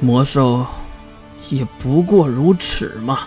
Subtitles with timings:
[0.00, 0.64] 魔兽
[1.50, 3.26] 也不过如此嘛。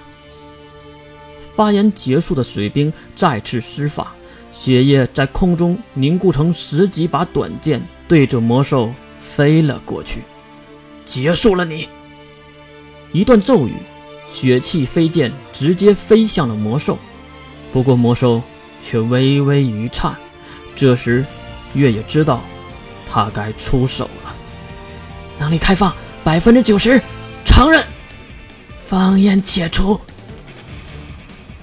[1.55, 4.16] 发言结束的水兵再次施法，
[4.51, 10.21] 血液在空中凝固成十几把短剑，对着魔兽飞了过去。
[11.05, 11.89] 结束了你！
[13.12, 13.74] 一段咒语，
[14.32, 16.98] 血气飞剑直接飞向了魔兽。
[17.74, 18.42] 不过魔兽
[18.84, 20.16] 却微微一颤。
[20.74, 21.26] 这时，
[21.74, 22.42] 月也知道
[23.10, 24.34] 他该出手了。
[25.38, 25.94] 能力开放
[26.24, 27.02] 百分之九十，
[27.44, 27.84] 承认。
[28.86, 30.00] 方言解除。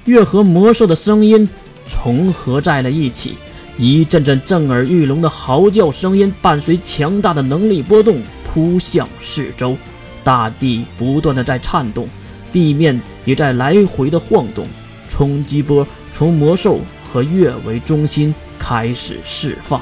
[0.04, 1.48] 月和魔兽的声音
[1.88, 3.36] 重合在了一起，
[3.76, 9.76] 一阵阵震耳欲聋的嚎叫声音伴随强大的能力波动扑向四周，
[10.24, 12.08] 大地不断的在颤动，
[12.52, 14.66] 地面也在来回的晃动，
[15.10, 19.80] 冲击波从魔兽和月为中心开始释放，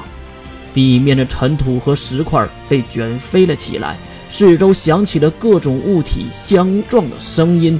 [0.73, 3.97] 地面的尘土和石块被卷飞了起来，
[4.29, 7.79] 四周响起了各种物体相撞的声音，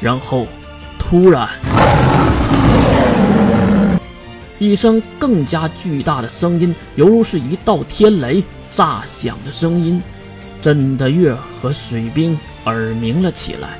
[0.00, 0.46] 然后。
[1.06, 1.46] 突然，
[4.58, 10.02] 一声更加巨大的声音，犹如是一道天雷炸响的声音，
[10.62, 13.78] 震得月和水兵耳鸣了起来。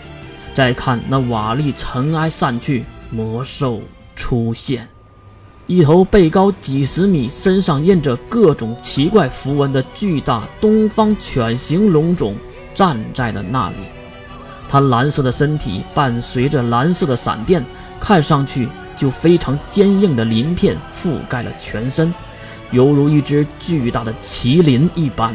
[0.53, 3.81] 再看那瓦砾尘埃散去，魔兽
[4.15, 4.87] 出现，
[5.67, 12.37] 一头背高几十米、身上印着各种奇怪符文的巨大东方犬形龙种
[12.75, 13.77] 站在了那里。
[14.69, 17.65] 它蓝色的身体伴随着蓝色的闪电，
[17.99, 22.13] 看上去就非常坚硬的鳞片覆盖了全身，
[22.71, 25.35] 犹如一只巨大的麒麟一般。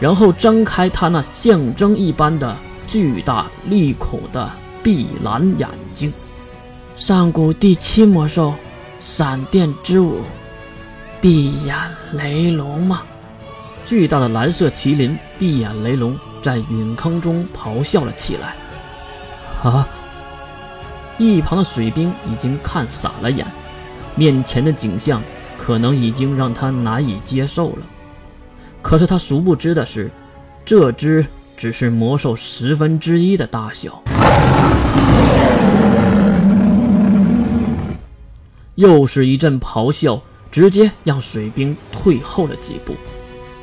[0.00, 4.50] 然后睁开它那象征一般的巨大利口的
[4.82, 6.12] 碧蓝眼睛。
[6.96, 8.54] 上古第七魔兽，
[9.00, 10.20] 闪电之舞，
[11.20, 11.76] 闭眼
[12.14, 13.02] 雷龙吗？
[13.86, 16.18] 巨大的蓝色麒麟闭眼雷龙。
[16.40, 18.54] 在陨坑中咆哮了起来。
[19.64, 19.86] 啊！
[21.18, 23.44] 一旁的水兵已经看傻了眼，
[24.14, 25.20] 面前的景象
[25.58, 27.78] 可能已经让他难以接受了。
[28.80, 30.08] 可是他殊不知的是，
[30.64, 31.26] 这只
[31.56, 34.00] 只是魔兽十分之一的大小。
[38.78, 40.22] 又是一阵咆哮，
[40.52, 42.94] 直接让水兵退后了几步。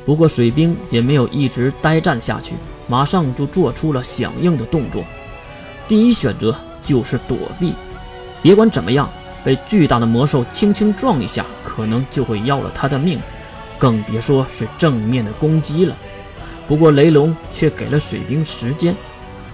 [0.04, 2.52] 不过水兵也没有一直呆站下去，
[2.86, 5.02] 马上就做出了响应的动作。
[5.88, 7.72] 第一选择就是躲避，
[8.42, 9.08] 别管怎么样，
[9.42, 13.18] 被巨大的魔兽轻轻撞一下，可能就会要了他的命，
[13.78, 15.96] 更别说是正面的攻击了。
[16.68, 18.94] 不过雷龙却给了水兵时间，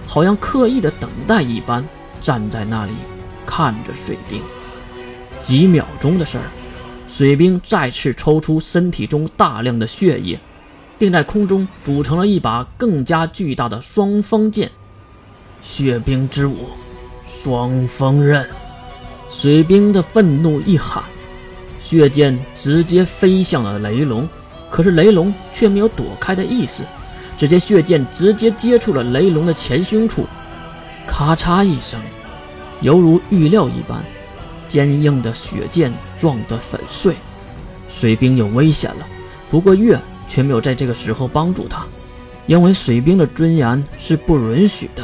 [0.05, 1.87] 好像刻意的等待一般，
[2.19, 2.91] 站在那里
[3.45, 4.41] 看着水兵。
[5.45, 6.43] 几秒钟的事儿。
[7.07, 10.39] 水兵再次抽出身体中大量的血液，
[10.97, 14.71] 并在空中组成了一把更加巨大的双锋剑。
[15.61, 16.69] 血兵之舞，
[17.27, 18.47] 双锋刃。
[19.29, 21.03] 水兵的愤怒一喊，
[21.79, 24.27] 血剑直接飞向了雷龙。
[24.69, 26.83] 可是雷龙却没有躲开的意思，
[27.37, 30.25] 只见血剑直接接触了雷龙的前胸处，
[31.05, 31.99] 咔嚓一声，
[32.81, 34.03] 犹如预料一般。
[34.73, 37.13] 坚硬的雪剑撞得粉碎，
[37.87, 39.05] 水兵有危险了。
[39.47, 41.85] 不过月却没有在这个时候帮助他，
[42.47, 45.03] 因为水兵的尊严是不允许的。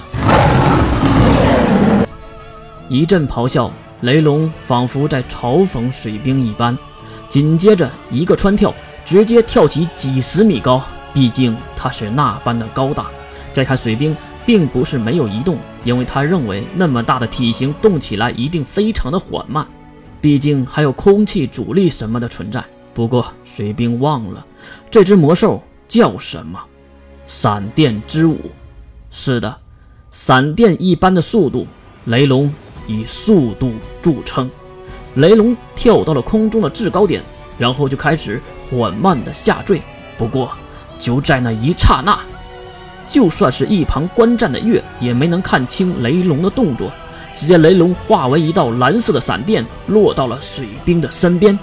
[2.90, 3.72] 一阵咆哮，
[4.02, 6.76] 雷龙仿佛在嘲讽水兵一般，
[7.30, 8.74] 紧接着一个穿跳，
[9.06, 10.84] 直接跳起几十米高。
[11.14, 13.06] 毕竟他是那般的高大。
[13.54, 14.18] 再看水兵。
[14.50, 19.64] 并不是没有移动，因为他认为那么大的体型动起来一定非常的缓慢，
[20.20, 22.66] 毕竟还有空气阻力什么的存在。
[22.92, 24.44] 不过水兵忘了，
[24.90, 26.60] 这只魔兽叫什么？
[27.28, 28.40] 闪电之舞。
[29.12, 29.56] 是的，
[30.12, 31.68] 闪电一般的速度，
[32.06, 32.52] 雷龙
[32.88, 34.50] 以速度著称。
[35.14, 37.22] 雷龙跳到了空中的制高点，
[37.60, 39.80] 然后就开始缓慢的下坠。
[40.18, 40.52] 不过
[40.98, 42.20] 就在那一刹那。
[43.10, 46.92] 就算是一旁观战的月也没能看清雷龙的动作，
[47.36, 51.58] 只见雷龙化为一道蓝色的闪电，落到了水兵的身边。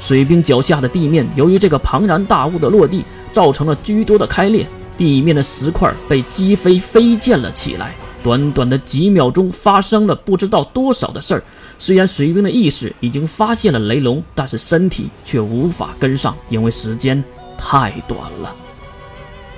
[0.00, 4.66] 水兵脚下的地面由于这个庞然大物的落地，造成了居多的开裂，
[4.96, 7.94] 地面的石块被击飞飞溅了起来。
[8.22, 11.44] 短短的几秒钟，发生了不知道多少的事儿。
[11.78, 17.22] 虽然水兵的意识已经发现了雷龙，但是身体却无法跟上，因为时间
[17.58, 18.54] 太短了。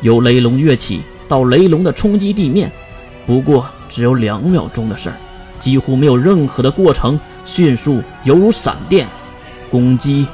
[0.01, 1.01] 由雷龙跃起。
[1.33, 2.71] 到雷龙的冲击地面，
[3.25, 5.17] 不过只有两秒钟的事儿，
[5.59, 9.09] 几乎没有任何的过程，迅速犹如闪电，
[9.71, 10.27] 攻击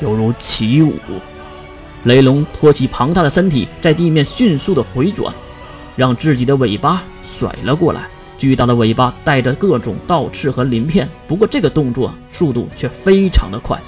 [0.00, 0.94] 犹如起舞。
[2.04, 5.34] 雷龙托起庞大的身体，在地面迅速的回转，
[5.94, 8.06] 让自己的尾巴甩了过来。
[8.38, 13.78] 巨大的尾巴带着各种倒刺和鳞片，不过这个动作速度却非常的快。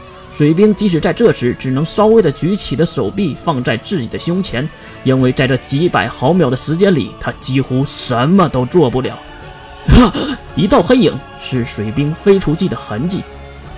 [0.41, 4.67] 水兵即使在这时，只能稍微的举起了手臂放在自己的胸前，
[5.05, 9.19] 因为在这几百毫秒的时间里，他几乎什么都做不了。
[10.57, 13.23] 一道黑影是水兵飞出去的痕迹，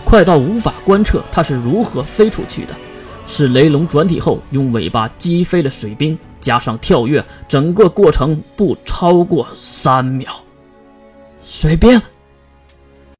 [0.05, 2.73] 快到无法观测他是如何飞出去的。
[3.27, 10.31] 是雷龙转体后用尾巴击飞了水兵，加上跳跃，整个过程不超过三秒。
[11.45, 12.01] 水兵